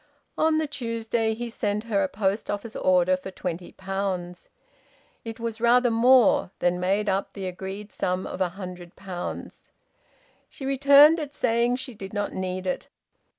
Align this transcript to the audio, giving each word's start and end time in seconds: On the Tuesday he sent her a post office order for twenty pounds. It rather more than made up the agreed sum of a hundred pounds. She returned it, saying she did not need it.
On 0.35 0.57
the 0.57 0.65
Tuesday 0.65 1.35
he 1.35 1.47
sent 1.47 1.83
her 1.83 2.01
a 2.01 2.07
post 2.07 2.49
office 2.49 2.75
order 2.75 3.15
for 3.15 3.29
twenty 3.29 3.71
pounds. 3.73 4.49
It 5.23 5.39
rather 5.59 5.91
more 5.91 6.49
than 6.57 6.79
made 6.79 7.07
up 7.07 7.33
the 7.33 7.45
agreed 7.45 7.91
sum 7.91 8.25
of 8.25 8.41
a 8.41 8.49
hundred 8.57 8.95
pounds. 8.95 9.69
She 10.49 10.65
returned 10.65 11.19
it, 11.19 11.35
saying 11.35 11.75
she 11.75 11.93
did 11.93 12.13
not 12.13 12.33
need 12.33 12.65
it. 12.65 12.87